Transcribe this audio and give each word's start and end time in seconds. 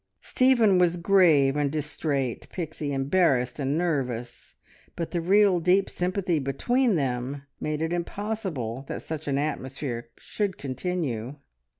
Stephen 0.21 0.79
was 0.79 0.97
grave 0.97 1.55
and 1.55 1.71
distrait, 1.71 2.49
Pixie 2.49 2.91
embarrassed 2.91 3.59
and 3.59 3.77
nervous, 3.77 4.55
but 4.95 5.11
the 5.11 5.21
real 5.21 5.59
deep 5.59 5.87
sympathy 5.91 6.39
between 6.39 6.95
them 6.95 7.43
made 7.59 7.83
it 7.83 7.93
impossible 7.93 8.83
that 8.87 9.03
such 9.03 9.27
an 9.27 9.37
atmosphere 9.37 10.09
should 10.17 10.57
continue. 10.57 11.35